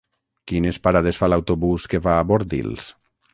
[0.51, 2.89] Quines parades fa l'autobús que va a Bordils?